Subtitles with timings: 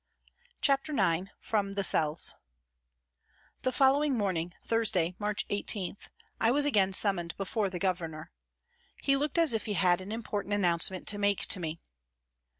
[0.61, 2.33] CHAPTER IX FROM THE CELLS
[3.61, 5.95] THE following morning, Thursday, March 18,
[6.39, 8.31] I was again summoned before the Governor.
[9.03, 11.81] He looked as if he had an important announcement to make to me.